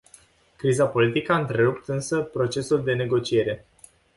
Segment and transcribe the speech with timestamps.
[0.55, 3.65] Criza politică a întrerupt însă procesul de negociere.